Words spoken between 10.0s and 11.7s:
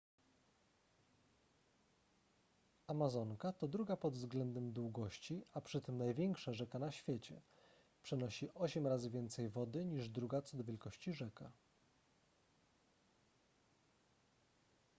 druga co do wielkości rzeka